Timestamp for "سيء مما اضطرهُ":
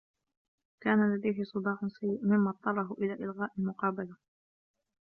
1.99-2.95